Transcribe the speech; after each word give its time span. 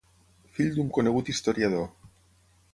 Fill 0.55 0.71
d'un 0.77 0.89
conegut 0.99 1.31
historiador. 1.35 1.87